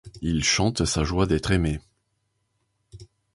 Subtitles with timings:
[0.23, 1.79] Il chante sa joie d'être aimé.